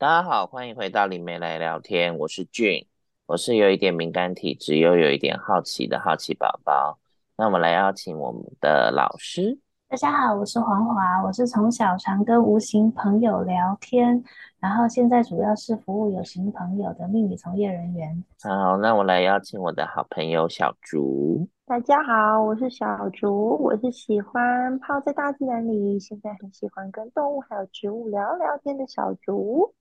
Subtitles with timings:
[0.00, 2.86] 大家好，欢迎回到灵媒来聊天，我是俊，
[3.26, 7.00] 我是有一点敏感体质又有一点好奇的好奇宝宝。
[7.36, 9.58] 那我们来邀请我们的老师。
[9.88, 14.22] 大家好，我是黄华，我是从小常跟无形朋友聊天，
[14.60, 18.22] 然后现在主要是服务有形朋友的命理从业人员。
[18.44, 21.48] 好，那我来邀请我的好朋友小竹。
[21.66, 29.74] 大家好，我是小竹，我是喜欢泡在大自然里，现在很喜欢跟动物还有植物聊聊天的小竹。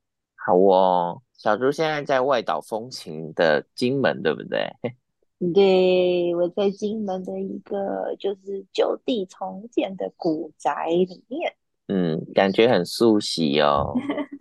[0.47, 4.65] 好哦，小猪现在在外岛风情的金门，对不对？
[5.53, 11.53] 对，我在金门的一个就是就地重建的古宅里面。
[11.89, 13.93] 嗯，感觉很熟悉哦。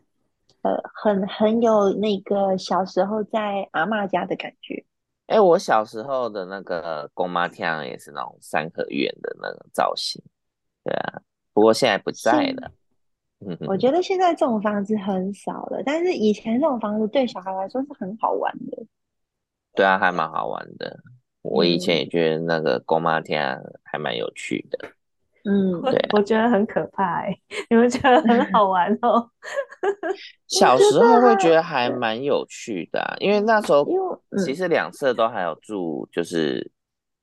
[0.63, 4.85] 呃，很很有那个小时候在阿妈家的感觉。
[5.27, 10.23] 哎，我小时候的那个公妈厅也是那种三合院的那个造型。
[10.85, 11.21] 对啊，
[11.53, 12.71] 不过现在不在了。
[13.67, 18.85] 我觉得现在这种房子很少了，但是以前这种房子对小孩来说是很好玩的。
[19.75, 20.99] 对啊，还蛮好玩的。
[21.43, 24.89] 我以前也觉得那个公妈天还蛮有趣的。
[25.45, 27.41] 嗯，对啊，我觉得很可怕欸。
[27.71, 29.31] 你们觉得很好玩哦？
[30.49, 33.87] 小时候会觉得还蛮有趣的啊，因为那时候
[34.45, 36.73] 其实两侧都还有住，就是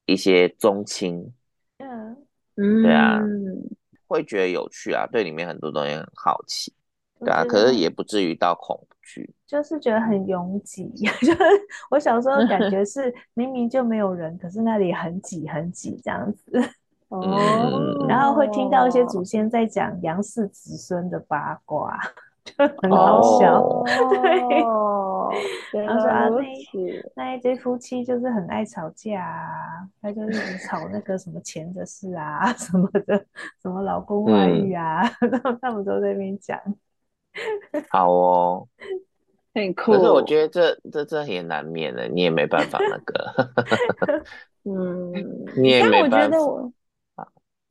[0.06, 1.34] 一些宗亲。
[1.80, 3.20] 嗯，对啊。
[4.08, 6.74] 会觉得有趣啊，对里面很多东西很好奇，
[7.20, 10.90] 对啊，可是也不至于到恐惧，就是觉得很拥挤。
[11.22, 11.38] 就是
[11.90, 16.60] 我小时候感觉 是明明就没有人，可是那里很挤很挤这样子。
[17.10, 22.00] 哦，然后会听到一些祖先在讲杨氏子孙的八卦。
[22.44, 25.32] 就很好笑，哦、
[25.72, 25.84] 对。
[25.86, 26.68] 然后说啊，那一
[27.16, 33.26] 那一对夫妻就是很爱吵架啊，他就一直吵那个什么钱的事啊， 什么的，
[33.62, 36.60] 什么老公外遇啊，嗯、 然后他们都在那边讲。
[37.90, 38.68] 好哦，
[39.56, 39.94] 很酷。
[39.94, 44.24] 可是我觉得这这这也难免的，你也没办法那个。
[44.66, 45.12] 嗯，
[45.58, 46.38] 你也没办法。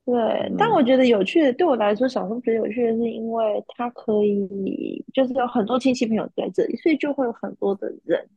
[0.05, 8.27] 对，嗯、但我觉得有趣的，对我来说，小时候觉得有趣的是，因为它可以，就是有很多亲戚朋友在这里，所以就会有很多的人，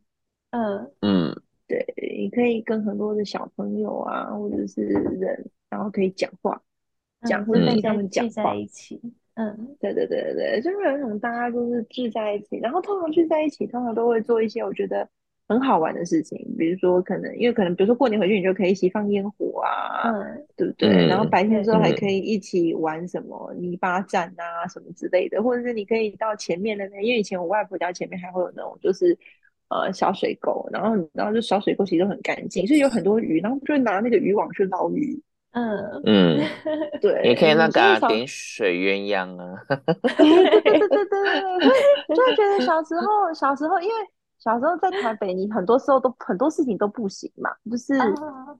[0.51, 0.91] 嗯。
[1.01, 1.85] 嗯，对，
[2.19, 6.61] 你可以跟很多的小朋友啊，或者是人，然后可以讲话，
[7.23, 9.01] 讲、嗯、或者跟他们讲话在一起，
[9.35, 15.09] 嗯，对对对对对，就是有一种大家就是聚在一起，然后通常聚在一起，通常都会做一些我觉得。
[15.49, 20.89] 很好玩的事情，比如说可能因为可能比如说过年回去，你就可以一起放烟火啊，嗯，对不对？
[20.89, 29.17] 嗯、然后白天的时候还可以一起玩什么泥巴战啊什么之类的，或者是你可以到前面的那，因为以前我外婆家前面还会有那种就是
[29.69, 35.21] 呃小水沟，然后然后就小水沟其实都很干净，所以有很多鱼，然后就会拿那个渔网去捞鱼。
[35.53, 36.41] 嗯嗯，
[37.01, 39.59] 对，你可以那个点水鸳鸯啊。
[40.19, 41.23] 对对对对对
[41.61, 43.95] 对，就会觉得小时候小时候因为。
[44.47, 47.95] 小时候在台北，你很多时候都很多事情都不行嘛，就是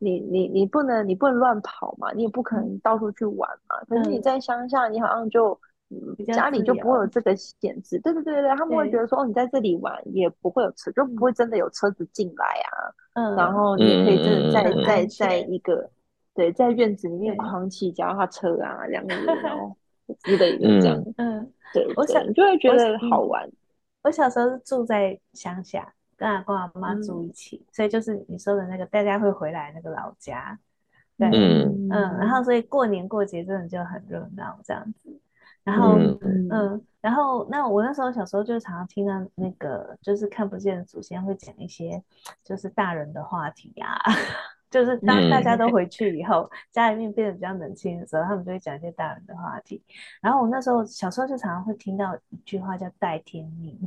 [0.01, 3.77] 你你你不能你不能乱跑嘛，你也不可能到处去玩嘛。
[3.89, 5.57] 可是你在乡下，你好像就
[5.91, 8.01] 嗯家里就不会有这个限制。
[8.01, 12.75] 对对对对，他们会觉得说哦，你在这里玩也不会有车，就不会真的有车子进来啊。
[13.15, 15.89] 嗯，然后你也可以真的在在在一个
[16.35, 19.73] 对在院子里面狂骑脚踏车啊，两个人然后
[20.25, 21.01] 之类的这样。
[21.19, 23.49] 嗯，对，我想你就会觉得好玩。
[24.07, 30.57] 我小时候是住在乡下，跟阿公阿妈住一起，嗯、所以就是你说的那个大家会回来那个老家，
[31.19, 35.11] 对，嗯，嗯，然后所以过年过节真的就很热闹这样子，
[35.65, 42.01] 然后嗯，嗯，然后那我那时候小时候就常常听到那个就是看不见的祖先会讲一些
[42.45, 43.99] 就是大人的话题啊。
[44.77, 49.83] 就是当大家都回去以后，嗯、家里面变得比较冷清的时候，他们就会讲一些大人的话题。
[50.21, 53.79] 然后我那时候小时候就常常会听到一句话叫“代天命”。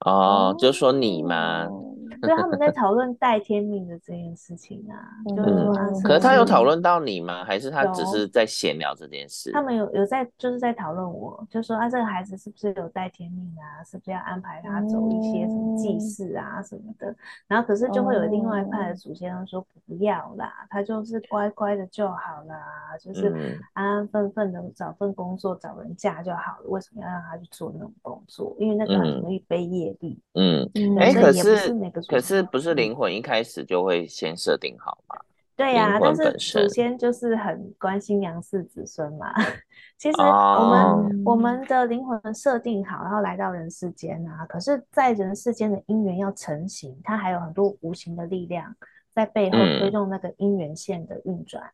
[0.00, 1.68] 哦，就说你吗？
[2.22, 7.44] 所以他们在讨论带天命的这件事情啊，嗯、就是说可是他有讨论到你吗？
[7.44, 9.52] 还是他只是在闲聊这件事？
[9.52, 13.82] 他们有有在就是在讨论我，就说啊，这个孩子是不是有带天命啊？
[13.84, 17.10] 是不是要安排他走一些什么祭祀啊什么的？
[17.10, 17.16] 嗯、
[17.48, 22.56] 然后可是就会有另外一派的祖先说不要啦，他就是乖乖的就好啦，
[23.00, 26.68] 就是安安分分的找份工作找人嫁就好了。
[26.68, 28.56] 为什么要让他去做那种工作？
[28.58, 30.20] 因为那个很容易背业力。
[30.34, 30.68] 嗯，
[30.98, 35.16] 哎、欸，可是可是不是灵魂一开始就会先设定好吗？
[35.56, 39.32] 对呀、啊，但是祖先就是很关心杨氏子孙嘛。
[39.96, 48.74] 其实我们、哦、我们的灵魂设定好，然后来到人世间啊，可是，在人世间的因缘要成型，它还有很多无形的力量
[49.14, 51.62] 在背后推动那个因缘线的运转。
[51.64, 51.72] 嗯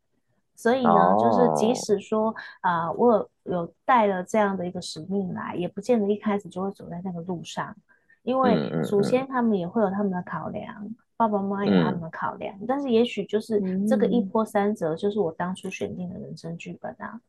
[0.61, 7.75] 所以呢，哦、就是即使说啊、呃，我有有带了这样的一个使命来，也不见得一开始就会走在那个路上，
[8.23, 17.21] 因为祖先他们也会有他们的考量，爸爸妈妈也有他们的考量，嗯、但是也许就是这个一波三折，就是我当初选定的人生剧本啊。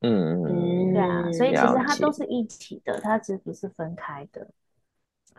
[0.00, 4.48] 嗯嗯，对啊，所以其实它都是一起的，它其实不是分开的。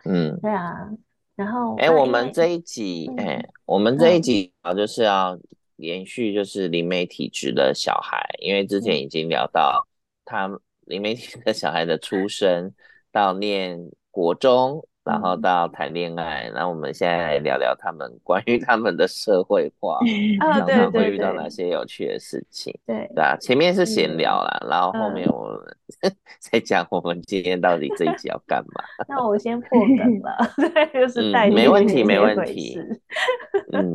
[0.04, 0.90] 嗯，对啊。
[1.34, 5.38] 然后，哎，我们这一集，哎，我们这一集啊，就是要
[5.76, 9.88] 延续，就是灵媒体质的小孩，因为之前已经聊到
[10.26, 10.46] 他
[10.84, 12.70] 灵媒体质的小孩的出生
[13.10, 14.84] 到念国中。
[15.02, 19.98] 然后到谈恋爱，然后我们现在来聊聊他们 关于他们的社会化，
[20.52, 22.72] 常常会遇到哪些有趣的事情。
[22.86, 28.84] 对对啊，前面是闲聊啦，然后后面我们 再讲我们今天到底这一集要干嘛。
[29.08, 32.78] 那我先破梗了，对，就是带没问题，没问题。
[33.72, 33.94] 嗯，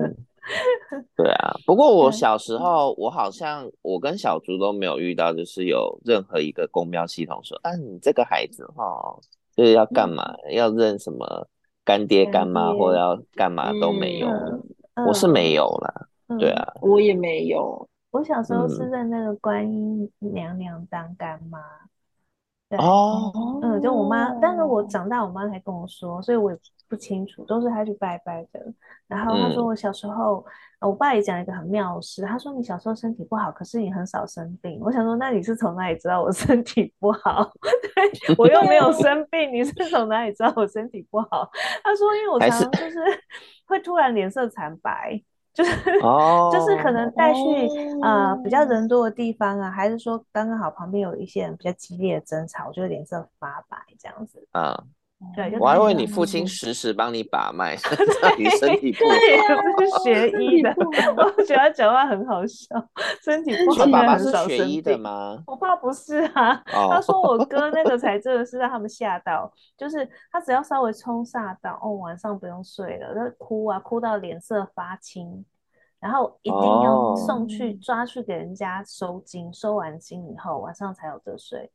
[1.16, 1.54] 对啊。
[1.68, 9.18] 不过我小时候，我好像我跟小猪都没有遇到，就是有任何一个公标系统说，啊，你这个孩子哈。
[9.56, 10.36] 就是要干嘛？
[10.46, 11.48] 嗯、要认什么
[11.84, 14.28] 干爹干妈，或者要干嘛都没有。
[14.28, 17.88] 嗯、我是没有啦，嗯、对啊，我也没有。
[18.12, 21.60] 我小时候是认那个观音娘娘当干妈。
[22.70, 23.32] 对哦，
[23.62, 28.74] 嗯，就我妈，但是我长大，我妈才跟我说，所以我也不清楚，都是他去拜拜的。
[29.08, 30.46] 然后他说我小时候，
[30.80, 34.80] 嗯、我爸也讲一个很妙的事，他说你小时候身体不好，可是你很少生病。
[34.82, 37.52] 我想说，那你是从哪里知道我身体不好？
[37.96, 41.50] 对，我又没有 生病，你是从哪里知道我身体不好？
[41.84, 43.00] 他说，因为我常常就是
[43.68, 45.22] 会突然脸色惨白。
[45.56, 45.74] 就是，
[46.52, 47.40] 就是可能带去
[48.04, 54.46] 呃比较人多的地方啊，还是说刚刚好旁边有一些人比较激烈的争吵，我就会脸色发白这样子。
[54.52, 54.84] 啊，
[55.34, 57.76] 对，我还以为你父亲时时帮你把脉，
[58.22, 59.12] 让你身体不好。
[59.16, 60.74] 对，是学医的，
[61.16, 62.68] 我觉得他讲话很好笑。
[63.24, 65.42] 身体不好，爸爸是学医的吗？
[65.48, 75.46] 我爸不是啊，他说我哥那个 才真的是让他们吓到，就是他只要稍微冲煞到，哦，晚上不用睡了，他哭啊，哭到脸色发青。
[75.98, 81.72] 然后一定要送去抓去给人家收金，收完金以后晚上才有得睡。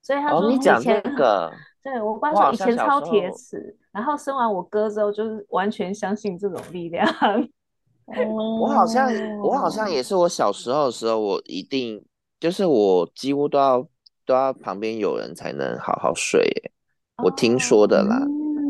[0.00, 1.02] 所以他说以前，
[1.82, 7.06] 对我爸说以前超铁齿，然后生完我哥之后就是完全相信这种力量。
[8.60, 9.10] 我好像
[9.40, 12.04] 我好像也是，我小时候的时候，我一定
[12.40, 13.86] 就是我几乎都要
[14.24, 16.50] 都要旁边有人才能好好睡。
[17.22, 18.16] 我听说的啦，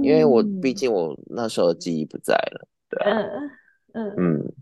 [0.02, 2.68] 因为我毕竟我那时候记忆不在了。
[2.88, 3.18] 对啊，
[3.92, 4.52] 嗯嗯。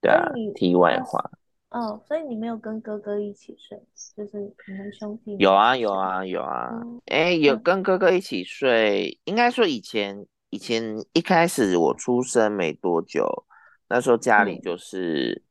[0.00, 1.30] 对啊，题外话。
[1.70, 3.78] 哦，所以你没有跟哥哥一起睡，
[4.16, 5.36] 就是你们兄弟？
[5.38, 6.70] 有啊，有啊，有啊。
[7.06, 9.20] 哎，有跟哥哥一起睡。
[9.24, 10.82] 应该说以前，以前
[11.12, 13.44] 一开始我出生没多久，
[13.88, 15.42] 那时候家里就是，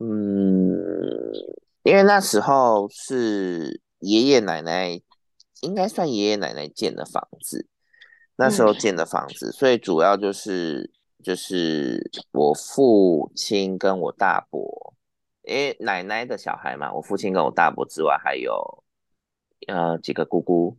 [0.00, 0.76] 嗯，
[1.84, 5.00] 因为那时候是爷爷奶奶，
[5.60, 7.68] 应该算爷爷奶奶建的房子，
[8.36, 10.90] 那时候建的房子，所以主要就是。
[11.22, 14.92] 就是我父亲跟我大伯，
[15.42, 18.84] 因为奶奶的小孩嘛，我父亲跟我大伯之外，还有
[19.68, 20.76] 呃几个姑姑，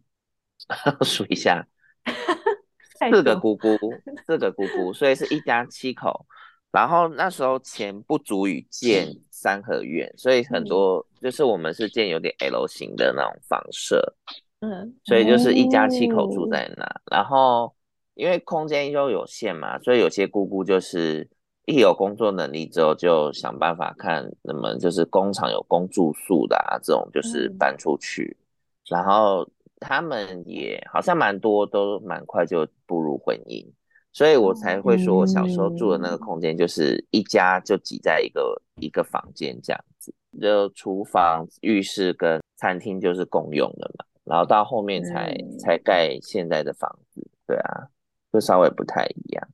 [1.04, 1.68] 数一下，
[3.12, 3.77] 四个姑姑，
[4.25, 6.25] 四个姑姑，所以是一家七口。
[6.71, 14.15] 然后那时候钱不足以建 三合院，所以很多就是我们是建有点 L 型的那种房舍，
[14.62, 17.74] 嗯，所以就是一家七口住在那，然后。
[18.15, 21.27] 因为空间又有限嘛，所以有些姑姑就是
[21.65, 28.38] 一有工作能力之后，就想办法看能不能就是工厂有供住宿的啊，这种就是搬出去。
[28.39, 28.43] 嗯、
[28.89, 29.48] 然后
[29.79, 33.65] 他们也好像蛮多都蛮快就步入婚姻，
[34.12, 44.05] 所以我才会说我小时候住的那个空间就是一家就挤在一个一个房间这样子，就厨房、浴室跟餐厅就是共用的嘛。
[44.24, 47.88] 然后到后面才、嗯、才盖现在的房子，对啊。
[48.34, 49.48] 就稍微不太一样，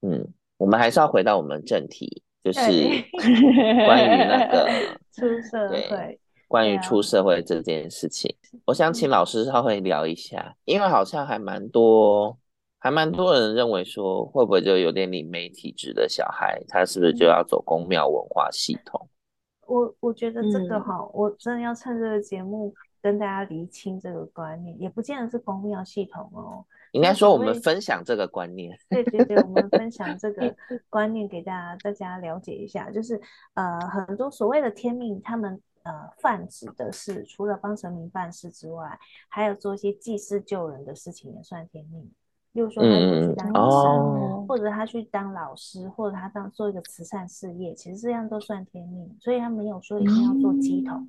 [0.00, 2.60] 嗯，我们还是要回到我们正题，就是
[3.86, 4.68] 关于那个
[5.12, 8.34] 出社会，对，关于出社会这件事情，
[8.66, 12.38] 我想请老师稍微聊一下，因为好像还蛮多，
[12.78, 19.08] 还蛮多人认为说，会不会就有点灵媒体质的小孩，他是不是就要走公庙文化系统？
[19.66, 26.64] 我我觉得这个哈，嗯、我真的要趁这个节目跟大家厘清这个观念，也不见得是公庙系统哦。
[26.94, 28.78] 应该说，我们分享这个观念。
[28.88, 30.54] 对对对，我们分享这个
[30.88, 32.88] 观念给大家，大家了解一下。
[32.88, 33.20] 就是
[33.54, 38.96] 呃，很多所谓的天命，他们呃泛指的是除了帮神明办事之外，
[39.28, 42.08] 还有做一些济世救人的事情也算天命。
[42.52, 51.08] 例如说他去当医生，嗯、或者他去当老师，或者他当做一个慈善事业，其实这样都算天命，所以他没有说一定要做乩童。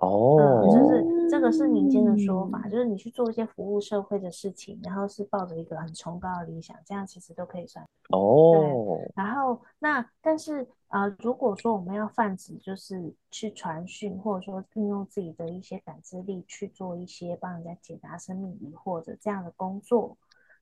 [0.00, 7.84] 哦、嗯，就是这个是民间的说法，就是你去做一些服务社会的事情，然后是抱着一个很崇高的理想，这样其实都可以算。
[8.10, 9.12] 哦，对。
[9.16, 20.16] 然后那但是啊、呃，如果说我们要泛指，就是去传讯，或者说运用自己的一些感知力去做一些帮人家解答生命疑惑的这样的工作。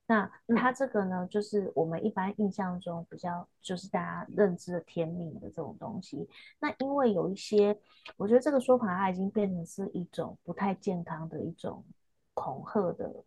[0.08, 6.28] 那它这个呢，就是我们一般印象中比较就是大家认知的天命的这种东西。
[6.60, 7.76] 那因为有一些，
[8.16, 11.84] 我觉得这个说法它已经变成是一种不太健康的一种
[12.34, 13.24] 恐吓的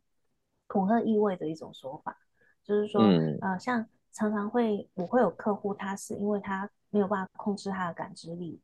[0.68, 2.16] 恐吓意味的一种说法，
[2.64, 8.58] 就是说，嗯、呃，像常常会我会有客户，他是因为他没有办法控制他的感知力，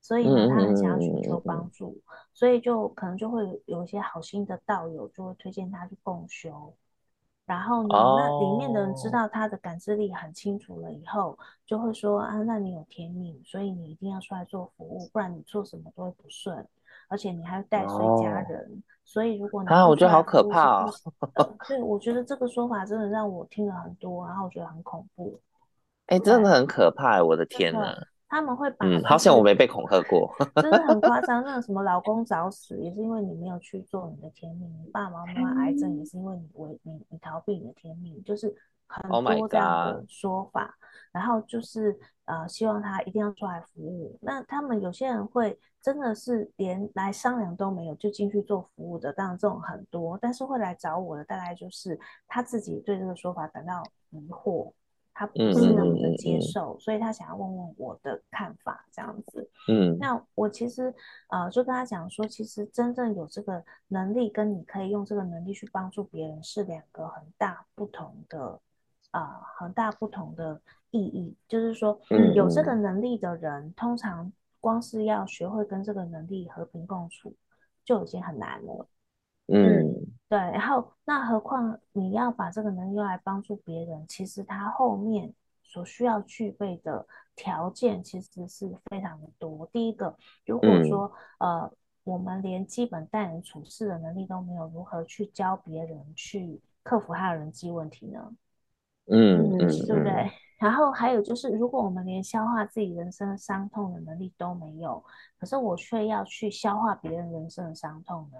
[0.00, 2.00] 所以呢，他很想要寻求帮助，
[2.32, 6.74] 所以就可能就会有一些好心的道友就会推荐他去共修。
[7.48, 8.20] 然后呢，oh.
[8.20, 16.68] 那里面的人知道他的感知力很清楚了以后，就会说啊，那你有天命，所以你一定要出来做服务，不然你做什么都会不顺，
[17.08, 18.78] 而且你还要带随家人，oh.
[19.02, 20.86] 所以如果你啊，我觉得好可怕啊、
[21.36, 21.56] 哦！
[21.66, 25.40] 对，我觉得这个说法真的让我听了很多，然后我觉得很恐怖。
[26.08, 27.96] 哎，真的很可怕，我的天哪！
[28.28, 31.42] 他们会把嗯，好像我没被恐吓过，真的很夸张。
[31.46, 38.54] 那个什么老公早死，也是因为你没有去做你的天命；你爸爸妈妈癌症，也是因为你为你你逃避你的天命，就是
[38.86, 40.62] 很多这样的说法。
[40.62, 40.70] Oh、
[41.10, 44.18] 然后就是呃，希望他一定要出来服务。
[44.20, 50.18] 那他们有些人会真的是连来商量都没有就进去做服务的，当然这种很多。
[50.20, 54.70] 但是会来找我的，大概就是他自己对这个说法感到疑惑。
[55.18, 59.50] 他不是那么的接受，嗯、所以他想要问问我的看法，这样子。
[59.68, 60.94] 嗯，那我其实
[61.28, 68.60] 呃就跟他讲说，其实真正有这个能力，跟你可以用这个能力去帮助别人，是两个很大不同的
[69.10, 70.60] 啊、呃，很大不同的
[70.92, 71.36] 意义。
[71.48, 72.00] 就是说，
[72.36, 77.34] 有这个能力的人，嗯、通常光是要学会跟这个能力和平共处，
[77.84, 78.86] 就已经很难了。
[79.48, 79.97] 嗯，
[80.28, 85.32] 对，然后那何况你要把这个能力用来帮助别人，其实他后面
[85.62, 89.66] 所需要具备的条件其实是非常的多。
[89.72, 91.72] 第一个，如果说、嗯、呃
[92.04, 98.32] 我们连基本待人处事的能力都没有，如何去教别人去克服他的人际问题呢？
[99.10, 100.30] 嗯嗯，对不对？
[100.58, 105.02] 然后还有就是，如果我们连消化自己人生的伤痛的能力都没有，
[105.38, 108.38] 可是我却要去消化别人人生的伤痛呢？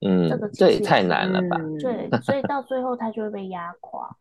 [0.00, 1.56] 嗯，这个这也太难了吧？
[1.80, 4.08] 对，所以到最后他就会被压垮。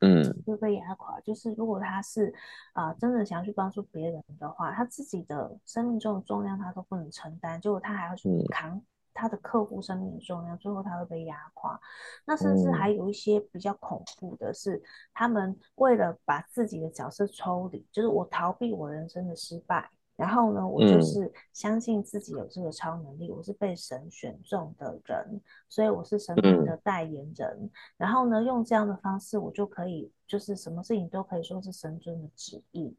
[0.00, 1.18] 嗯，就会被压垮。
[1.22, 2.32] 就是如果他是
[2.72, 8.80] 啊、呃，真的想要去帮助别人的话，他自己的生命中的重量他都不能承担，结果他还要去扛
[9.12, 11.76] 他的客户生命的重量，嗯、最后他会被压垮。
[12.24, 14.82] 那甚至还有一些比较恐怖的是，嗯、
[15.14, 19.90] 他们为了把自己的角色抽离，就是我逃避我人生的失败。
[20.18, 27.56] 然后呢，我就是相信自己有这个超能力，嗯、我是被神选中的人，所以我是神明的代言人。
[27.62, 32.96] 嗯、然后呢，用这样的方式，我就可以，就是什么事情都可以说是神尊的旨意。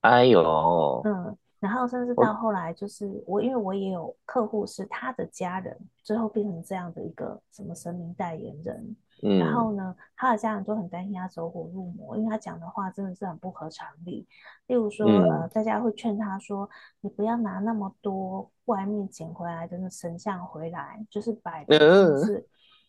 [0.00, 8.96] 哎呦，嗯，然后甚至到后来，就是我，我因为我也有客户是他的家人，最后变成这样的一个什么神明代言人。
[9.24, 14.26] 嗯、然后呢，他的家人都很担心他走火入魔，因为他讲的话真的是很不合常理。
[14.66, 16.68] 例如说，嗯、呃，大家会劝他说
[17.00, 22.44] ：“你不要拿那么多外面捡回来的那神像回来，就是摆的就是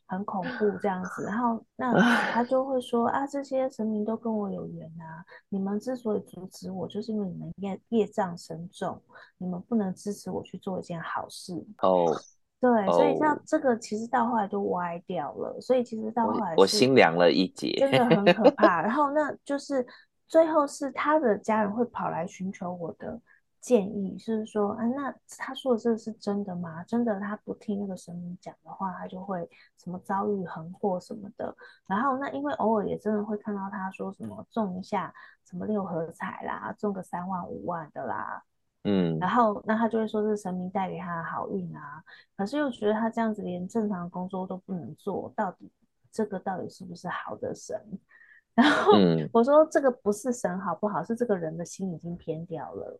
[0.07, 1.23] 很恐怖这样子。
[1.23, 1.99] 嗯”然后 那
[2.31, 8.99] 他就会说：“啊，这些神明都跟我有缘啊，你们之所以阻止我，就是因为你们业业障深重，
[9.37, 12.15] 你们不能支持我去做一件好事。”哦。
[12.63, 18.81] 对，所以像这个其实到后来就歪掉了，所以其实到后来我，我心凉了一截，真的很可怕。
[18.81, 19.85] 然后 那就是
[20.29, 23.19] 最后是他的家人会跑来寻求我的
[23.59, 26.81] 建议，就是说啊，那他说的这个是真的吗？
[26.85, 29.45] 真的他不听那个神明讲的话，他就会
[29.83, 31.53] 什么遭遇横祸什么的。
[31.85, 38.41] 然后那因为偶尔也真的会看到他说什么中一下什么六合彩啦，中个三万五万的啦。
[38.85, 42.03] 嗯，然后那他就会说是神明带给他的好运啊，
[42.35, 45.71] 可是又觉得他这样子连正常的工作都不能做，到底
[46.11, 47.79] 这个到底是不是好的神？
[48.53, 48.91] 然后
[49.31, 52.99] 我说这个不是神好不好，是这个人的心已经偏掉了。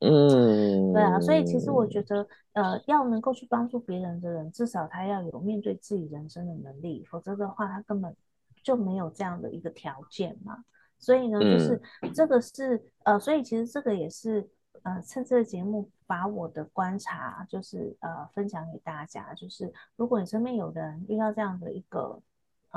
[0.00, 8.16] 嗯，对啊，所以其实我觉得，呃，要能够去帮助别人的人，至少他要有面对自己人生的能力，否则的话，他根本
[8.62, 10.64] 就没有这样的一个条件嘛。
[10.98, 11.78] 所以呢，就是
[12.14, 14.48] 这个是呃，所以其实这个也是。
[14.82, 22.20] 呃，趁这个节目把我的观察，就是呃分享给大家，就是如果你身边有人遇到这样的一个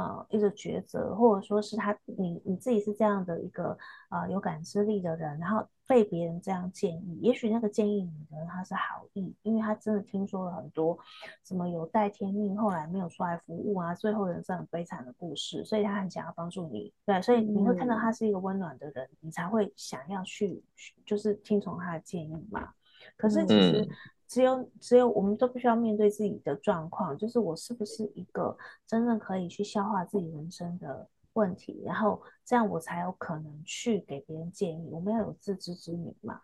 [0.02, 3.78] 呃一个抉择，或者说是他你你自己是这样的一个
[4.10, 10.98] 呃有感知力的人，然后被别人这样建议，也许那个建议你的人他是好意，因为他真的听说了很多
[11.44, 20.64] 什么有待天命，后来没有出来服务啊，最后人生很悲惨的故事，所以他很想要帮助你，对，所以你会看到他是一个温暖的人，嗯、你才会想要去
[21.06, 22.70] 就是听从他的建议嘛。
[23.18, 23.88] 可是其实。
[24.32, 28.58] 嗯只有只有我们都必须要面对自己的状况，就是我是不是一个
[28.88, 34.88] 真正可以去消化自己人生的问题，然后这样我才有可能去给别人建议。
[34.90, 36.40] 我们要有自知之明嘛。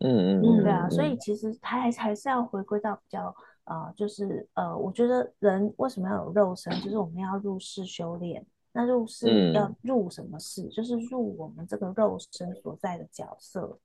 [0.00, 0.90] 嗯嗯嗯，对啊。
[0.90, 3.32] 所以其实还还是要回归到比较
[3.66, 8.44] 呃，就是呃，我觉得人为什么要有肉身，就是我们要入世修炼。
[8.72, 10.66] 那入世要入什么世？
[10.70, 13.78] 就是入我们这个肉身所在的角色，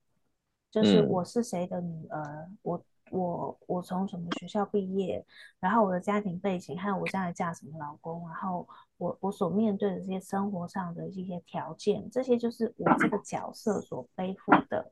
[0.72, 2.83] 就是我是谁的女儿，我。
[3.13, 5.24] 我我从什么学校毕业，
[5.60, 8.67] 然后我的家庭背景，还有我将来嫁什么老公，然后
[8.98, 14.91] 我我所面对的这些生活上的一些条件，这些就是我这个角色所背负的，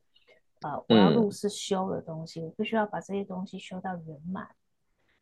[0.62, 4.48] 呃，我要入世修的东西，我必须要把这些东西修到圆满。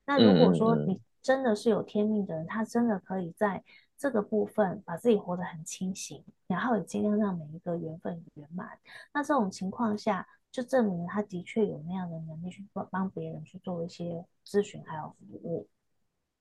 [0.05, 3.63] 那如果说你真的是有天命的人，他真的可以在
[3.97, 8.77] 这个部分把自己活得很清醒，然后也尽量让每一个缘分圆满。
[9.13, 10.27] 那这种情况下。
[10.51, 15.67] 就证明他的确有那样的能力去帮帮别人去做一些咨询还有服务，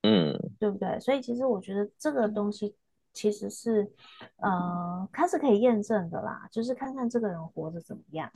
[0.01, 0.99] 嗯，对不对？
[0.99, 2.75] 所以其实我觉得这个东西
[3.13, 3.91] 其实是，
[4.37, 8.31] 呃，它是可以验证的啦，就是看看这个人活着怎么样，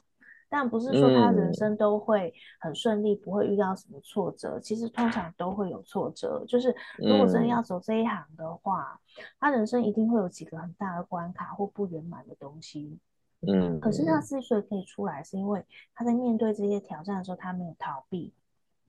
[0.49, 4.59] 但不是说他人生都会很顺利，不会遇到什么挫折。
[4.59, 8.99] 其实通常都会有挫折，就是如果真的要走这一行的话，
[9.39, 12.99] 他人生一定会有几个很大的关卡或不圆满的东西。
[13.47, 18.33] 嗯，可是他之所以可以出来，是因为他在面对这些挑战的时候，他没有逃避，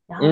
[0.06, 0.26] 然后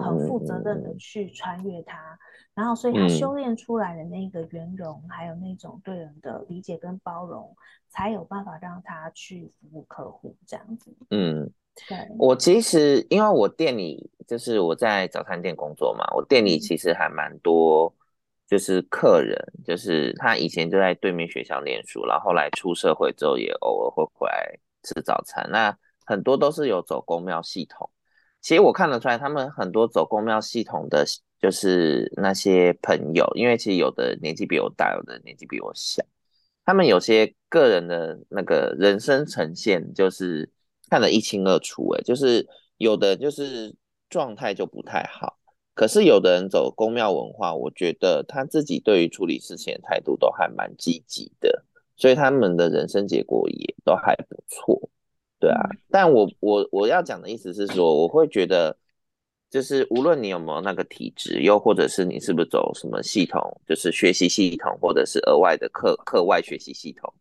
[0.00, 2.18] 他很负责任的去穿越它，嗯、
[2.54, 7.54] 然后所以他修炼出来的那个圆融，嗯、还有那种对人的理解跟包容，
[7.88, 10.94] 才有办法让他去服务客户这样子。
[11.10, 11.50] 嗯，
[11.88, 17.92] 对，我其实因为我店里就是我在早餐店工作嘛，我店里其实还蛮多。
[18.48, 25.48] 就是客人，就是他以前就在对面学校念书，然后后来出社会之后也偶尔会回来吃早餐。
[25.50, 27.90] 那很多都是有走公庙系统，
[28.40, 31.04] 其实我看得出来，他们很多走公庙系统的，
[31.40, 36.04] 就是那些朋友，因为其实有的年纪比我大，有的年纪比我小，
[36.64, 40.48] 他们有些个人的那个人生呈现，就是
[40.88, 43.74] 看得一清二楚，诶，就是有的就是
[44.08, 45.35] 状态就不太好。
[45.76, 51.62] 可是有的人走公庙文化，我觉得他自己对于处理事情的态度都还蛮积极的，
[51.96, 54.88] 所以他们的人生结果也都还不错，
[55.38, 55.60] 对啊。
[55.90, 58.74] 但我我我要讲的意思是说，我会觉得，
[59.50, 67.12] 就是无论你有没有那个体质，又或者是你是不是走什么系统，就是学习系统，或者是额外的课课外学习系统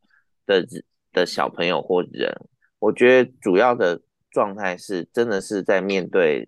[0.45, 0.65] 的
[1.11, 2.33] 的小朋友或人，
[2.79, 3.99] 我觉得主要的
[4.31, 6.47] 状态是真的是在面对。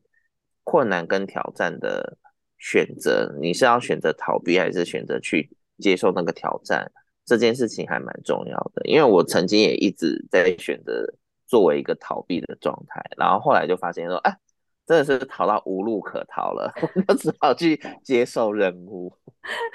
[0.69, 2.17] 困难跟挑战的
[2.57, 6.91] 选择，你是要选择逃避，还是选择去接受那个挑战？
[7.23, 11.05] 这件事情还蛮重要的，因为我曾经也一直在选择
[11.45, 14.37] 作为一个逃避的状态，然后后来就发现说，哎，
[14.85, 16.73] 真的是逃到无路可逃了，
[17.07, 19.13] 我就只好去接受任务。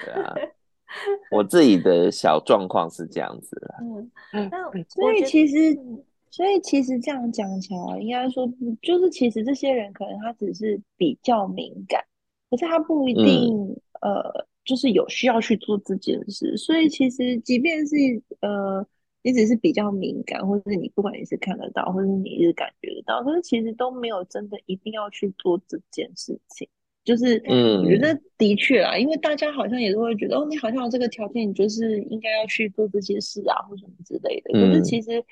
[0.05, 0.35] 对啊，
[1.31, 3.75] 我自己的小状况是这样子的。
[3.81, 5.75] 嗯嗯，所以其实。
[6.33, 12.03] 所以其实这样讲起来，应该说就是其实这些人可能他只是比较敏感，
[12.49, 16.57] 可是他不一定、嗯、呃就是有需要去做这件事。
[16.57, 17.95] 所以其实即便是
[18.39, 18.83] 呃
[19.21, 26.67] 你只是比较敏感，或者是你不管你是看得到，或者是你是感觉得到，可是其实都没有真的一定要去做这件事情。
[27.03, 34.51] 就是嗯，我觉得的确啊，因为大家好像也都会觉得哦，你好像有这个条件，你就是应该要去做这些事啊，或什么之类的。
[34.53, 35.23] 可是其实。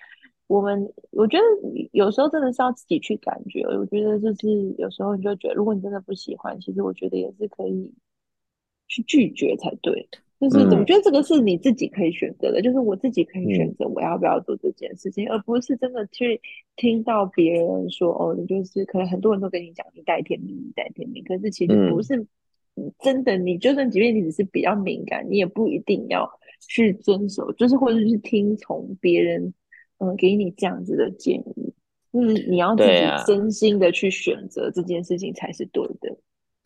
[0.51, 1.43] 我们我觉得
[1.93, 3.61] 有时候真的是要自己去感觉。
[3.63, 7.89] 我觉得就是有时候你就觉得，如果你真的不喜欢，其实我觉得也是可以
[8.89, 10.09] 去拒绝才对。
[10.41, 16.41] 就是我觉得这个是你自己可以选择的，嗯、就是我自己可以选择我要不要做这件事情，嗯、而不是真的去
[16.75, 22.27] 听到别人说哦，你就是可能很多人都跟你讲你带天命，你带天命，可是其实不是
[22.99, 23.37] 真的。
[23.37, 26.29] 你就算即便你只是比较敏感，你也不一定要
[26.67, 29.53] 去遵守，就是或者是听从别人。
[30.01, 31.73] 嗯，给你这样子的建议，
[32.13, 35.95] 嗯，你要自己真心的去选择这件事情才是对的。
[36.01, 36.17] 对啊。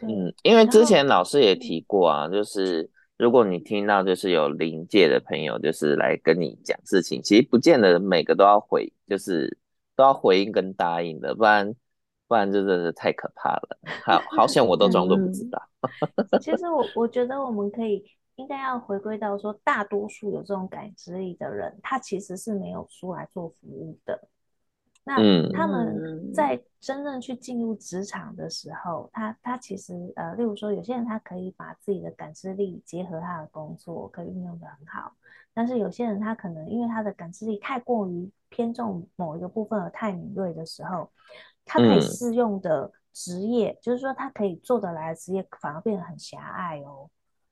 [0.07, 9.57] 嗯，因为之前老师也提过啊，就是如果你听到就是有灵界的朋友就是来跟你讲事情，其实不见得每个都要回，就是
[9.97, 11.75] 都要回应跟答应的，不然
[12.29, 13.77] 不然就真的是太可怕了。
[14.05, 15.61] 好好险，我都装作不知道。
[16.39, 18.01] 其实我我觉得我们可以。
[18.35, 24.27] 应该要回归到说，大多数有这种感知力的人，他其实是没有出来做服务的。
[25.07, 25.17] 那
[25.53, 35.13] 他们在真正去进入职场的时候，他他其实呃，例如说，有些人他可以把自己的感知力结合他的工作，可以运用的很好。
[35.53, 41.09] 但是有些人他可能因为他的感知力太过于偏重某一个部分而太敏锐的时候，
[41.63, 47.07] 他可以适用的职业，嗯、就是说他可以做得来的职业，反而变得很狭隘哦。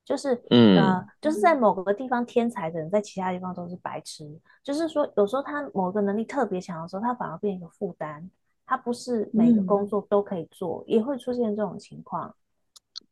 [0.06, 4.30] 就是，嗯、呃，就是在某个地方天才的人，在其他地方都是白痴。
[4.62, 8.30] 就是说，有时候他某个能力特别强的时候，他反而变一个负担。
[8.66, 12.34] 他不是每个工作都可以做，嗯、也会出现这种情况。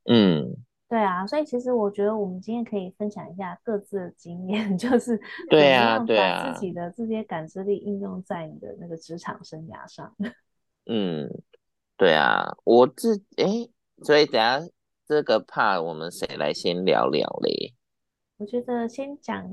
[0.05, 0.55] 嗯，
[0.89, 10.13] 对啊，所以其实我觉得我们今天可以分享一下各自的经验， 就是对啊，把自己的这些感知力应用在你的那个职场生涯上。
[10.87, 11.29] 嗯，
[11.97, 13.45] 对啊，我自哎，
[14.03, 14.59] 所以等下。
[15.11, 17.73] 这个怕我们谁来先聊聊嘞？
[18.37, 19.45] 我觉得先讲，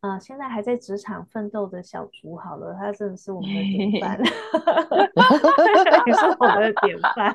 [0.00, 4.18] 呃，现在还在职场奋斗的小竹好了，他真的是我们的典范，
[6.04, 7.32] 也是我们的典范。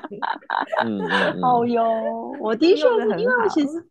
[0.84, 1.00] 嗯，
[1.40, 3.82] 哦哟，我的确是因为其实。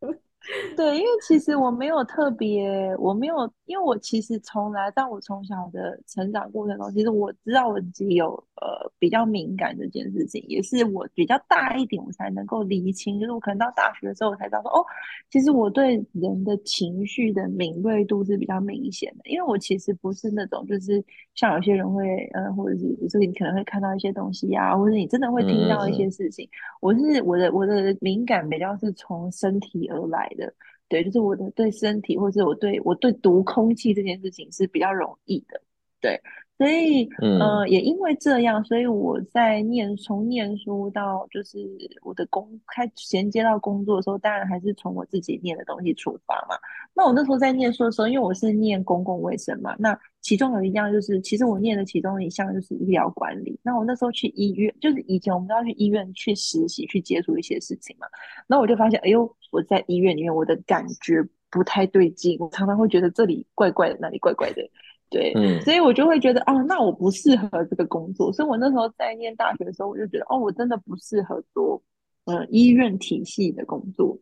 [0.76, 14.86] 对，因为其实我没有特别，我没有，因为我其实从来，在我从小的成长过程中，其实我知道我自己有呃比较敏感这件事情，也是我比较大一点，我才能够厘清，就是我可能到大学的时候，我才知道说，哦，
[15.30, 21.04] 其实我对人的情绪的敏锐度是比较明显的，因为我其实不是那种就是
[21.36, 26.50] 像有些人会，呃，或者是就是你可能会看到一些东西呀、啊，或者你真的会听到一些事情，嗯、
[26.80, 30.48] 我是我的我的敏感比较是从身体而来的。
[30.48, 30.54] 的
[30.88, 35.62] 对，就是我的对身体，或者我对我对读空气这件事情是比较容易的，
[36.02, 36.20] 对，
[36.58, 41.60] 所以、嗯、呃，也因为这样，所以我在念从念书到就是
[42.02, 46.58] 我的工开衔接到工作的时候，当然还是从我自己念的东西出发嘛。
[46.96, 49.96] 那我那时候在念书的时候，因为我是念公共卫生嘛，那
[50.30, 53.60] 其中有一样就是，其实我念的其中一项就是医疗管理。
[53.64, 58.06] 那我那时候去医院，就是以前我们都要去医院去实习，去接触一些事情嘛。
[58.46, 64.62] 那我就发现，哎呦，我在医院里面，我的感觉不太对劲，我常常会觉得这里怪怪的，那里怪怪的，
[65.10, 68.32] 对，嗯，所以我就会觉得，哦，那我不适合这个工作。
[68.32, 71.82] 所以我那时候在念大学的时候，我就觉得，哦，我真的不适合做，
[72.26, 74.16] 呃，医院体系的工作。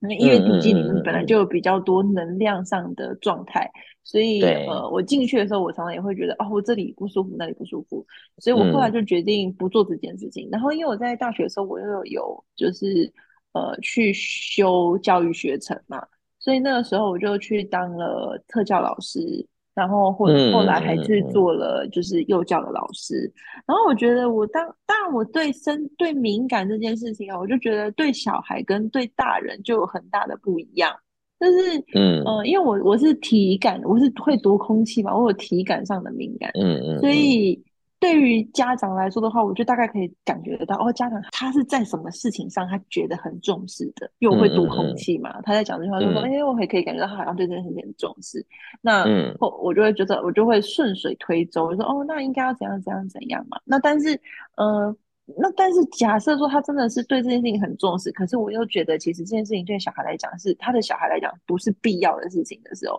[0.00, 3.68] 因为医院体系里面本来就有比较多能量上的状态，
[4.04, 8.06] 所以呃，我进去的时候，我常常也会觉得哦，我这里不舒服，那里不舒服，
[8.38, 10.48] 所以我后来就决定不做这件事情。
[10.48, 13.12] 嗯、然后因为我在大学的时候，我又有，有就是
[13.52, 16.06] 呃去修教育学程嘛，
[16.38, 19.46] 所以那个时候我就去当了特教老师。
[19.78, 30.92] 然后后后来还去做了就是幼教的老师，嗯、然后我觉得我当当然我对身对敏感这件事情啊，我就觉得对小孩跟对大人就有很大的不一样，
[31.38, 32.24] 但是嗯。
[32.24, 37.62] 呃，因为我我是体感，我是会读空气嘛，我有体感上的敏感，嗯嗯，所以。
[38.00, 48.44] 对于家长来说的话，我就大概可以感觉得到，哦，家长他是在什么事情上他觉得很重视的，因为我会读空气嘛，嗯、他在讲这句话就说，哎、嗯，我也可以感觉到他好像对这件事情很重视。
[48.80, 49.00] 那
[49.40, 53.58] 我、嗯、我就会觉得，我就会顺水推舟，我说，哦，那应该要怎样怎样怎样嘛。
[53.64, 54.14] 那但是，
[54.56, 54.96] 嗯、呃。
[55.36, 62.98] 那但是假设说他真的是对这件事情很重视，可是我又觉得其实这件事情对小孩来讲是他的小孩来讲不是必要的事情的时候，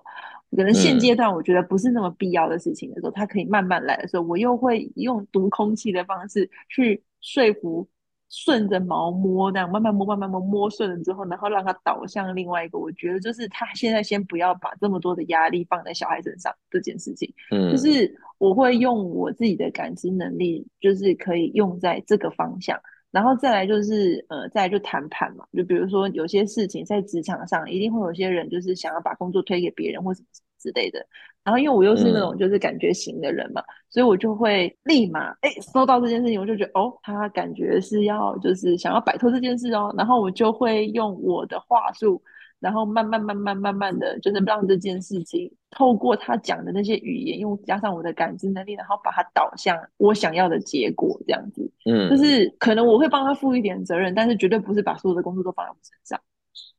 [0.55, 7.87] 可能现阶段我觉得不是那么必要的事情的时候，他可以慢慢来的时候，我又会用读空气的方式去说服。
[8.31, 12.77] 顺着毛摸，那样慢慢摸，慢慢摸，摸顺了之后，然后让他导向另外一个。
[12.77, 17.33] 我觉得就是他现在先不要把这么多的压力放在小孩身上这件事情。
[17.49, 22.79] 嗯，就是我会用我自己的感知能力，就是可以用在这个方向。
[23.11, 25.45] 然后再来就是呃，再来就谈判嘛。
[25.53, 30.27] 就比如说有些事情在职场上，一定会有些人就是想要把工作推给别人或什么
[30.59, 31.05] 之类的。
[31.43, 42.21] 然后因为我又是那种就是感觉型的人嘛，嗯、所以我就会立马哎收到这件事情，我就觉得哦，他感觉是要就是想要摆脱这件事哦，然后我就会用我的话术，
[42.59, 56.19] 然后慢慢慢慢慢慢的就是让这件事情透过他讲的那些语言，用加上我的感知能力，然后把它导向我想要的结果，这样子，嗯，就是可能我会帮他负一点责任，但是绝对不是把所有的工作都放在我身上，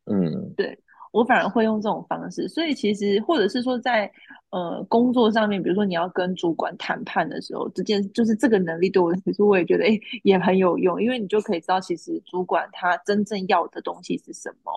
[0.06, 0.78] 嗯，对。
[1.12, 4.08] 我反而会用这种方式，所以其实或者是说在
[4.50, 14.70] 呃工作上面，比如说你要跟主管谈判的时候，这件就是这个能力对我其实我也觉得诶也很有用，因为你就可以知道其实主管他真正要的东西是什么，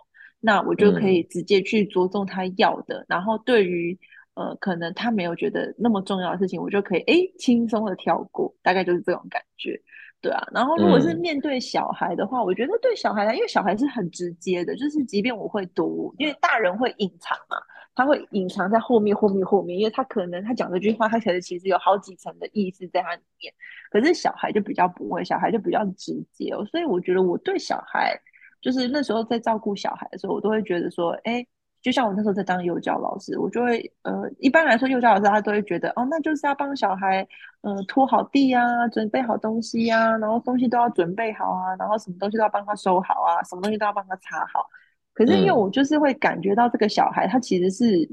[0.46, 3.98] 那我就可以直接去着重他要的，嗯、然后对于
[4.34, 9.80] 呃可能他没有觉得那么重要的事情，我就可以诶轻松的跳过，大概就是这种感觉。
[10.20, 17.58] 对啊，然后如果是面对小孩的话，嗯、我觉得对小孩来，因为小孩是很直接的，就是即便我会读，因为大人会隐藏嘛，
[17.96, 23.54] 他会隐藏在后面、后面、后面，因为他可能他讲这句话，他可能其实有好几层的意思在他里面。
[23.92, 28.18] 可是小孩就比较不会，小孩就比较直接哦，所以我觉得我对小孩，
[28.63, 31.45] 就是那时候在照顾小孩的时候，我都会觉得说，哎。
[31.84, 37.28] 就像我那时候在当幼教老师，我就会呃，一般来说幼教老师他都会觉得哦，那就是要帮小孩
[37.60, 44.65] 呃拖好地啊，准备好东西啊，然后东西都要准备好啊，然后什么东西都要帮他收好啊，什么东西都要帮他擦好。
[45.13, 48.10] 可是因为我就是会感觉到这个小孩他其实是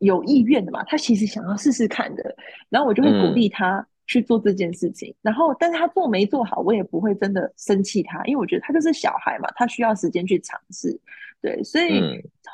[0.00, 2.36] 有意愿的嘛，他其实想要试试看的，
[2.68, 5.14] 然后我就会鼓励他去做这件事情。
[5.22, 10.98] 然后但是他做没做好，我也不会真的生气他，因为我觉得他就是小孩嘛，他需要时间去尝试。
[11.42, 12.00] 对，所以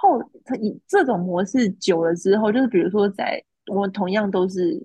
[0.00, 4.84] 后他以这种模式久了之后，就是比如说在我们同样都是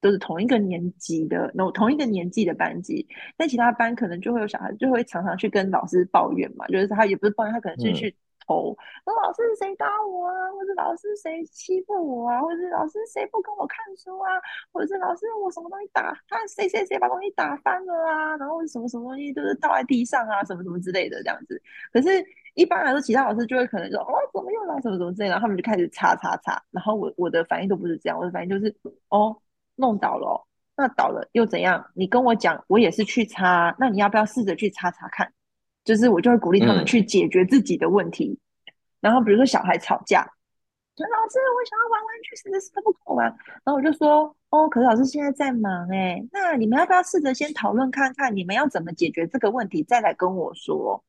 [0.00, 8.14] 都是同一个年级的，那同一个年纪的班级，但其他班可能就会有小孩就会常常去跟老师抱怨嘛，就是他也不是抱怨，他可能是去
[8.46, 14.30] 投，那、嗯、老师谁打我啊，或者老师谁欺负我啊，或者是老师谁不跟我看书啊，
[14.72, 21.60] 或者是老师我什么东西打，他谁谁谁把东西打翻了啊，然后什么什么东西就是倒在地上啊，什么什么之类的这样子，
[21.92, 22.08] 可是。
[22.56, 26.58] 一般来说，其他老师就会可能说：“哦，怎么又来什么什么之类。”然后他们就开始擦擦擦。
[26.70, 28.74] 然后我我的反应都不是这样，我的反应就是
[29.12, 29.36] ：“哦，
[29.74, 30.42] 弄倒了，
[30.74, 31.86] 那倒了又怎样？
[31.92, 33.76] 你跟我讲，我也是去擦。
[33.78, 35.30] 那你要不要试着去擦擦看？”
[35.86, 38.38] 就是我就会鼓励他们去解决自己的问题。
[38.66, 40.22] 嗯、然后比如说小孩吵架，
[40.96, 43.26] 说：“老师，我想要玩玩具，什么事都不跟我玩。”
[43.64, 51.02] 然后我就说：“哦，可是老师现在在忙哎，那你们要不要试着先讨论看看，你们要怎么解决这个问题，再来跟我说。”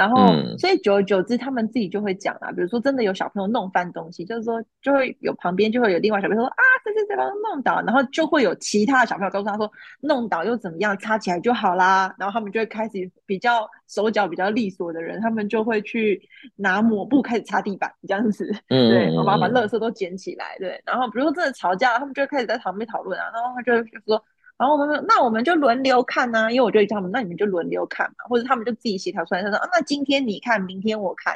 [0.00, 2.50] 然后，嗯、所以久而久之，他们自己就会讲啊。
[2.52, 12.14] 比如说，真的有小朋友弄翻东西，就是说，就会有旁边就会有另外小朋友说啊，这这这把弄倒，然后就会有其他的小朋友告诉他说，弄倒又怎么样，擦起来就好啦。
[12.18, 16.18] 然后他们就会开始比较手脚比较利索的人，他们就会去
[16.56, 20.82] 拿抹布开始擦地板，这样子，嗯，对，然后把把垃圾都捡起来，对。
[20.86, 24.24] 然后比如说真的吵架，他们就会开始在旁边讨论啊，然后他就会说。
[24.60, 31.34] 然后我们那我们就轮流看呐、啊，因为我就叫他们，那你们就轮流看嘛，或者他们就自己协调出来，他说啊，那今天你看，明天我看，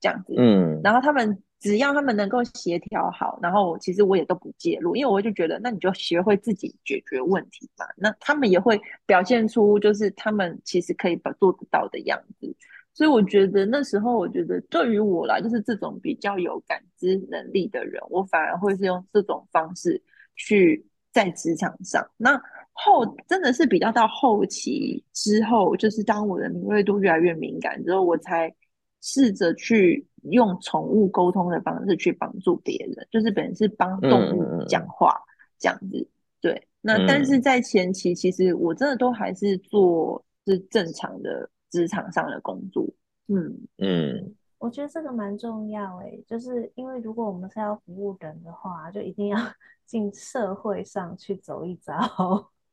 [0.00, 0.34] 这样子。
[0.36, 0.80] 嗯。
[0.82, 7.86] 然后他们只要他们能够协调好，然后其实我也都不介入，因为我就觉得，那你就学会自己解决问题嘛。
[7.96, 12.56] 那他们也会表现出就是他们其实可以把做得到的样子。
[12.92, 20.02] 所以我觉得那时候，我觉得对于我来，就是这种比较有感知能力的人，我反而会是用这种方式
[20.34, 22.42] 去在职场上那。
[22.74, 28.54] 后真的是比较到后期之后，就是当我的敏锐度越来越敏感之后，我才
[29.00, 35.14] 试着去用宠物沟通的方式去帮助别人，就是本身是帮动物讲话
[35.58, 36.08] 这样子。
[36.40, 42.84] 对，那但是在前期，其实我真的都还是做是正常的职场上的工作。
[43.28, 49.38] 嗯嗯，我觉得这个蛮重要哎，就是因为如果我们是要服务人的话，就一定要
[49.86, 51.94] 进社会上去走一遭。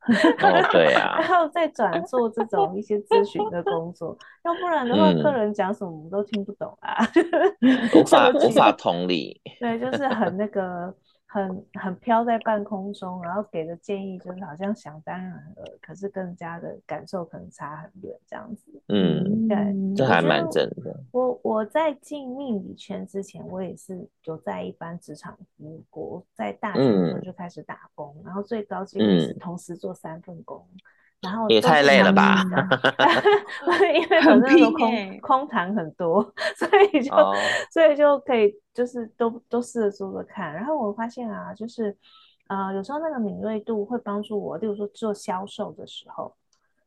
[0.42, 6.98] 哦，对啊，然后再转做这种一些咨询的工作，要不然的话，客人讲什么我们都听不懂啊，
[7.96, 9.40] 无法无法同理。
[9.60, 10.94] 对，就是很那个。
[11.34, 18.70] 很很飘在半空中，然后给的建议就是好像想当然了，可是跟人家的感受可能差很远，这样子。
[18.90, 19.58] 嗯，对，
[19.96, 20.81] 这还蛮真的。
[21.12, 30.68] 我我在进命理圈之前，我也是有在一般职场服务过，在大学的时候就开始打工，嗯、然后最高级的是同时做三份工。
[30.74, 30.80] 嗯
[31.22, 32.38] 然后也太累了吧！
[33.94, 36.20] 因为反正都空空谈很多，
[36.58, 37.36] 所以就、oh.
[37.72, 40.52] 所以就可以就是都都试着做做看。
[40.52, 41.96] 然后我发现啊，就是
[42.48, 46.34] 呃有时候那个敏锐度会帮助我，例如说做销售的时候，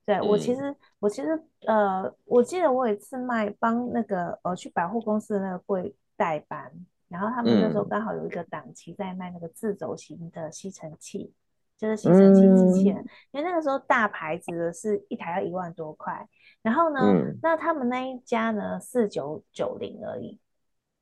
[0.07, 6.71] 对、嗯、我其实我其实呃我记得我有一次卖帮那个呃去百货公司的那个柜代班，
[7.09, 11.33] 然后他们那时候刚好有一个档期在卖那个自走型的吸尘器。
[11.77, 16.27] 就是吸尘器机器人，嗯、因为那个时候大牌子的是一台要一万多块，
[16.63, 20.39] 然后呢，嗯、那他们那一家呢四九九零而已。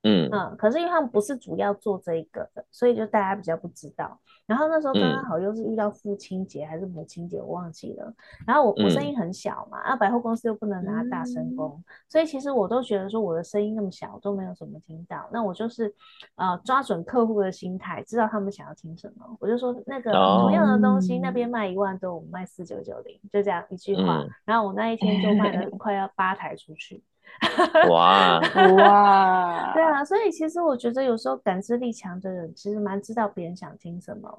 [0.04, 4.18] 嗯嗯，可是因为他们不是主要做这一个的，所以就大家比较不知道。
[4.46, 8.12] 然后那时候刚刚好又是遇到父亲节还是母亲节，我忘记了。
[8.44, 15.28] 然后我我声音很小嘛，啊百货公司又不能拿大声公，嗯、所以其实我都觉得说我的声音那么小都没有什么听到。
[15.32, 15.94] 那我就是
[16.34, 24.18] 呃抓准客户的心态，知道他们想要听什么，我就说那个同样的东西那边卖一万多，我们卖四九九零，就这样一句话。
[24.18, 27.04] 嗯、然后我那一天就卖了快要八台出去。
[27.90, 28.40] 哇
[28.76, 34.38] 哇，对啊，所以其实我觉得有时候感知力强的人，其实蛮知道别人想听什么。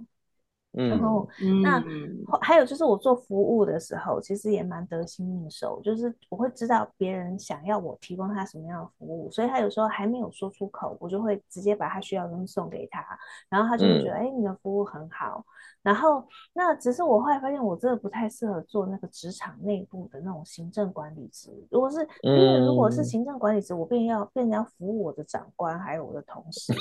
[0.76, 1.30] 嗯、然后，
[1.62, 13.06] 那、嗯、还有就是我做服务的时候，其实也蛮得心应手，就是我会知道别人想要我提供他什么样的服务，所以他有时候还没有说出口，我就会直接把他需要的东西送给他，
[13.50, 15.46] 然后他就会觉得，哎、嗯，你的服务很好。
[15.84, 21.50] 然后，那只是我后来发现，我真的不太适合做那个职场内部的那种行政管理职。
[21.70, 26.74] 如果是因为如果是行政管理职，我便要变成要服务我的长官还有我的同事，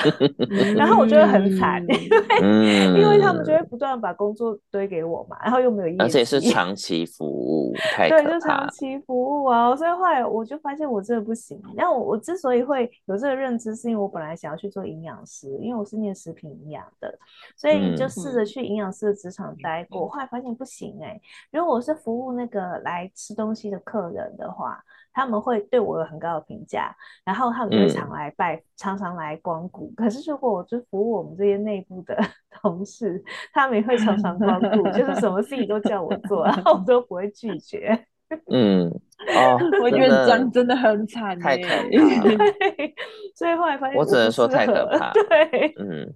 [0.74, 8.08] 然后我觉得很惨，因为 因为他们就会不断把工作堆给我嘛，然后又没有业绩，而且是长期服务，太。
[8.10, 11.60] 对，就长期服务啊，所以后来我就发现我真的不行。
[11.76, 17.18] 然后我我之所以会有这个认知，是因为我本来想要去做营养师，因为我是念食品营养的，
[17.54, 18.29] 所以就是。
[18.30, 21.22] 试着去营养师的职场待过，后来发现不行哎、欸。
[21.50, 29.92] 如果我是服务那个来吃东西的客人的话，他们会对我有很高的评价，然后他们就会常来拜，嗯、常常来光顾。
[29.96, 32.16] 可是如果我就服务我们这些内部的
[32.62, 38.06] 同事，他们也会常常光顾，就是什么事情都叫我做，然后我都不会拒绝。
[38.48, 38.88] 嗯，
[39.34, 41.88] 哦，我觉得这样真的很惨，太可怕了。
[43.34, 45.10] 所以后来发现我，我只能说太可怕。
[45.28, 46.14] 对，嗯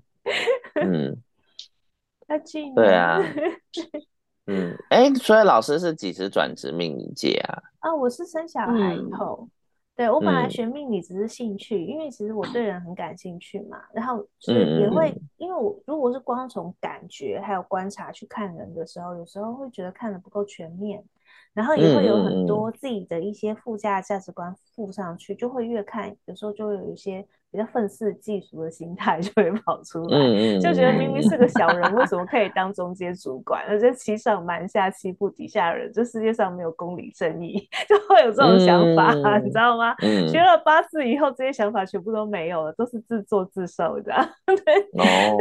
[0.76, 1.16] 嗯。
[2.74, 3.20] 对啊，
[4.46, 7.62] 嗯，哎，所以老师是几时转职命理界啊？
[7.80, 9.50] 啊，我是生小孩以后，嗯、
[9.96, 21.02] 对我本来学命理只是兴趣，嗯、因为其实我对人很感兴趣嘛，然后所以也会，嗯、因为我如果是光从感觉还有观察去看人的时候，有时候会觉得看的不够全面，
[21.52, 27.26] 然后也会有很多自己的一些附加价值观附上去，就会越看有时候就会有一些。
[27.54, 33.64] 比较愤世嫉俗的心态 就会跑出来，嗯、就觉得明明是个小人，为什么可以当中阶主管？
[33.68, 37.56] 而且欺上瞒下，欺负底下人，这世界上没有公理正义，
[37.88, 39.94] 就会有这种想法，嗯、你知道吗？
[40.02, 44.12] 嗯、学了八字以后，这些想法全部都没有了，都是自作自受的。
[44.44, 45.38] 对，哦，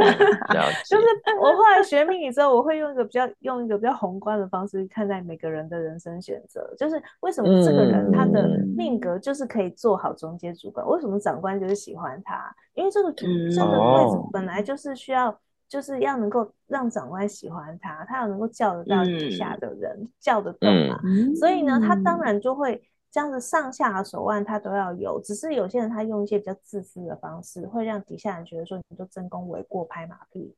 [0.86, 1.04] 就是
[1.42, 8.48] 我后来学命理之后，我会用一个比较用一个比较宏观的方式去看待每个人的人生选择，就是为什么这个人他的
[8.78, 12.03] 命格就是可以做好中阶主管，为什么长官就是喜欢。
[12.04, 15.34] 还他，因为这个这个位置本来就是需要，
[15.70, 21.00] 就是要能够让长官喜欢他，他要能够叫得到底下的人，嗯、叫得动嘛。
[21.06, 25.22] 嗯、所以呢，他当然就会这样子上下的手腕他都要有。
[25.22, 30.54] 只是有些人他用一些比较自私的方式，会让底下人觉得说你就真功诿过拍马屁。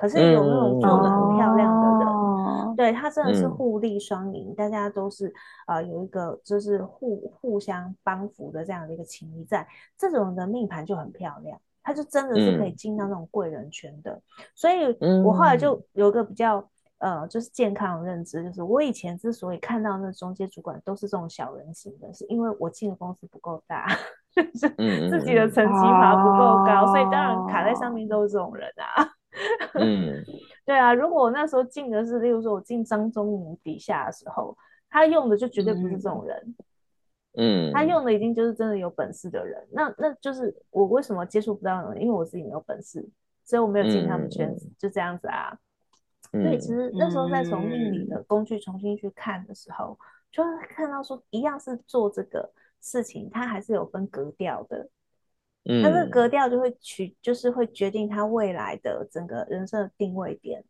[0.00, 5.30] 可是有那种做的很漂亮的人，嗯、对他真的是互利双赢，嗯、大家都是
[5.66, 14.12] 呃有一个就是互互相帮扶的这样的一个情谊在，这种的命盘就很漂亮，他就真的是可以进到那种贵人圈的。
[14.12, 14.22] 嗯、
[14.54, 23.86] 所以我后来就有一个比较呃就是健康的认知，就是我以前之所以看到那中介主管都是这种小人型的，是因为我进的公司不够大，
[24.34, 29.06] 就是自己的层级爬不够高，嗯、所以当然卡在上面都是这种人啊。
[29.80, 30.24] 嗯，
[30.64, 34.56] 对啊，如果我那时候进的是，例如说我进张忠谋底下的时候，
[34.88, 36.54] 他用的就绝对不是这种人，
[37.36, 39.66] 嗯，他用的一定就是真的有本事的人。
[39.72, 41.98] 那那就是我为什么接触不到呢？
[41.98, 43.08] 因为我自己没有本事，
[43.44, 45.56] 所以我没有进他们圈子，嗯、就这样子啊。
[46.32, 49.98] 所以、嗯、其实那时候在从命理的工具重新去看的时候，
[50.30, 52.48] 就会看到说，一样是做这个
[52.80, 54.88] 事情，它还是有分格调的。
[55.82, 60.64] 他这个格调就会取，就是会决定他未来的整个人生的定位点，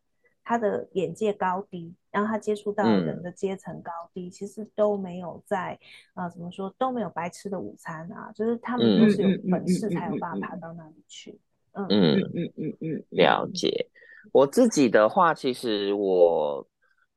[0.44, 5.78] 他的眼界高低，然后他接触到人的阶层高低，嗯、其实都没有在
[6.12, 11.38] 啊、呃，怎么说都没有白吃的午餐啊，就是他们都是有本事才有办法爬到那里去。
[11.72, 13.88] 嗯嗯嗯嗯嗯，了解。
[14.32, 16.66] 我自己的话，其实我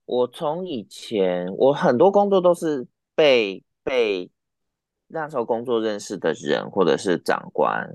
[0.05, 4.29] 我从以前我很多工作都是被被。
[5.13, 7.88] 那时候工作认识的人，或者是长官，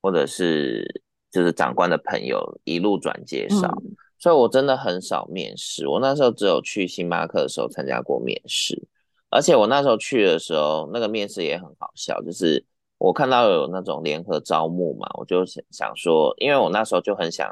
[0.00, 5.86] 或者是就是长官的朋友一路转介绍，嗯、所以我真的很少面试。
[5.86, 8.82] 我那时候只有去星巴克的时候参加过面试，
[9.28, 12.64] 而且我那时候去的时候，那个面试也很好笑，就是
[12.96, 17.48] 我看到有那种联合招募嘛，我就想想说，因为我那时候就很想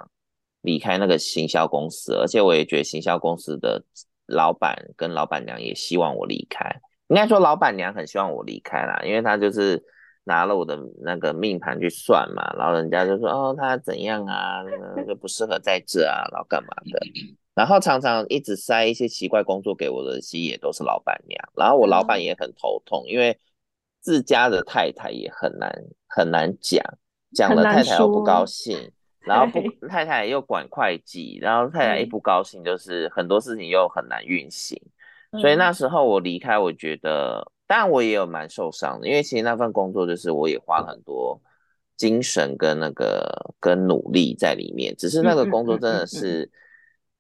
[0.63, 3.85] 离开那个行销公司，而且我也觉得行销公司的
[4.27, 6.65] 老板跟老板娘也希望我离开。
[7.11, 9.83] 应该说，老板娘很希望我离开啦，因为她就是
[10.25, 14.63] 拿了我的那个命盘去算嘛，然后人家就说哦，他怎样啊，
[15.07, 17.01] 就不适合在这啊，然后干嘛的，
[17.55, 23.37] 然后常常一直塞一些奇怪工作给我的，其实也都是老板娘，然后我老板也很头痛，因为
[24.01, 25.69] 自家的太太也很难
[26.07, 26.81] 很难讲，
[27.35, 28.93] 讲了太太又不高兴，
[29.27, 34.81] 然后不太太又管会计，然后太太一不高兴，就是很多事情又很难运行。
[35.39, 41.41] 所以那时候我离开，我觉得，当然我也有蛮受伤的，因为其实那份工作就是我也花了很多
[41.97, 46.51] 精神跟那个跟努力在里面，只是那个工作真的是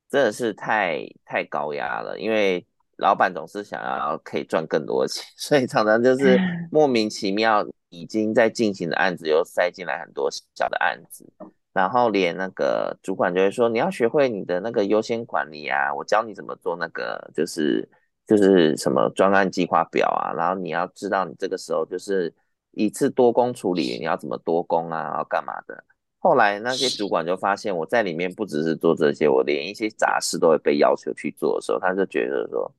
[0.08, 6.36] 真的是太太高压了，因为老板总是想要可以赚更多钱， 所以常常就是
[6.72, 11.24] 莫名其妙已经在进行的案子又塞进来很多小的案子，
[11.72, 17.88] 然后连那个主管就会说，你要学会你的那个优先管理啊，我教你怎么做那个就是
[18.30, 22.32] 就是什么专案计划表啊，然后你要知道你这个时候就是
[22.70, 25.82] 一次多工处理，你要怎么多工啊，然后干嘛的。
[26.20, 32.72] 后来那些主管就发现我在里面不只是做这些，我连一些杂事都会被要求去做的时候，他就觉得说，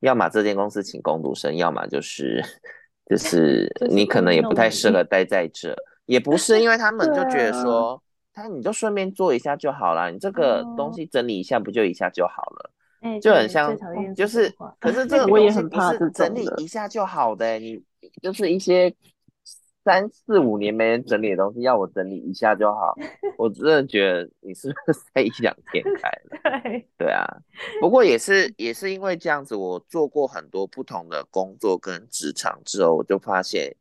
[0.00, 2.44] 要么这间公司请工读生，要么就是
[3.08, 8.02] 就是你可能也不太适合待在这，也不是因为他 们就觉得说，
[8.34, 12.70] 他你就顺便做一下就好了，你这个东西整理一下不就一下就好了，
[13.20, 13.76] 就很像
[14.14, 17.82] 就是，可 是这个我也很怕是整理一下就好的，你
[18.22, 18.94] 就是一些。
[19.84, 22.94] 三四五年没人整理的东西，要我整理一下就好，
[23.38, 26.60] 我真的觉得你是不是在异想天 开了？
[26.62, 27.24] 对对啊，
[27.80, 33.74] 不过也是也是因为这样子，我做过很多不同的工作跟职场之后，我就发现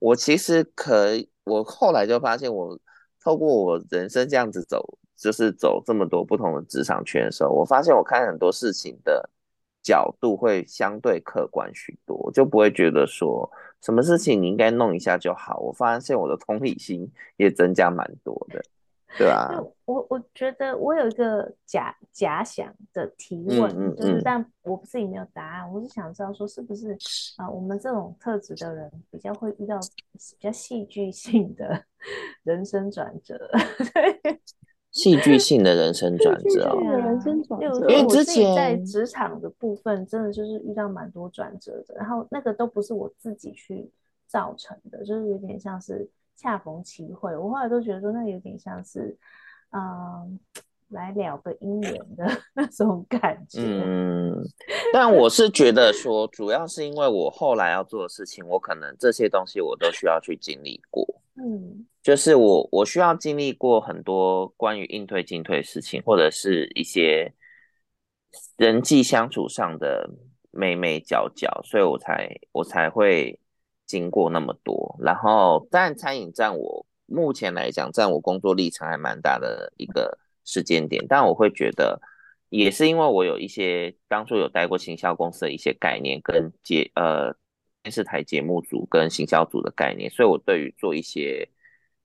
[0.00, 2.76] 我其实可以，我后来就发现我
[3.22, 9.30] 透过我人生这样子走，就是走这么多不同的职场圈的时候，我发现我看很多事情的
[9.82, 13.48] 角度会相对客观许多，就不会觉得说。
[13.84, 15.58] 什么事情你应该弄一下就好？
[15.58, 18.62] 我发现我的同理心也增加蛮多的，
[19.18, 19.60] 对啊。
[19.86, 26.92] 我我觉得我有一个假假想的提问，嗯嗯嗯、就是但我自己没有答案，我是想知道说是不是
[27.38, 31.84] 啊、呃，我们这种特质的人比较会遇到比较戏剧性的
[32.44, 33.50] 人生转折。
[33.92, 34.40] 对
[34.92, 43.90] 戏剧性的人生 转折哦，人生转折，因为之前在职场的部分，真的就是遇到蛮多转折的，然后那个都不是我自己去
[44.26, 47.34] 造成的，就是有点像是恰逢其会。
[47.34, 49.16] 我后来都觉得说，那有点像是，
[49.70, 50.38] 嗯，
[50.90, 53.62] 来了个姻缘的 那种感觉。
[53.62, 54.44] 嗯，
[54.92, 61.06] 但我是觉得说，主要是因为我后来要做的事情，我可能这些东西我都需要去经历过。
[61.36, 61.86] 嗯。
[62.02, 67.32] 就是我，我需要经历过很多关于应对进退的事情，或者是一些
[68.56, 70.10] 人际相处上的
[70.50, 73.38] 眉眉角角，所以我才我才会
[73.86, 74.96] 经过那么多。
[74.98, 82.00] 然后，但餐饮占我目前来讲占我工作历程还蛮大的一个时间点，但我会觉得
[82.48, 87.32] 也是因为我有一些当初有待过行销公司的一些概念跟节呃
[87.84, 91.48] 电视台节目组跟行销组的概念，所以我对于做一些。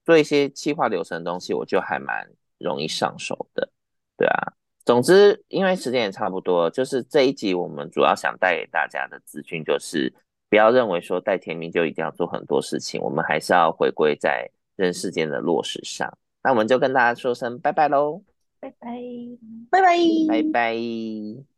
[0.08, 2.26] 做一些企划流程的东西，我就还蛮
[2.60, 3.70] 容易上手的，
[4.16, 4.53] 对啊。
[4.86, 10.14] 总之，因为时间也差不多，就是这一集我们主要想带给大家的资讯，就是
[10.49, 16.18] 不要认为说带甜蜜就一定要做很多事情，我们还是要回归在人世间的落实上。
[16.41, 18.22] 那我们就跟大家说声拜拜喽，
[18.62, 18.97] 拜拜，
[19.70, 19.97] 拜拜，
[20.30, 21.57] 拜拜。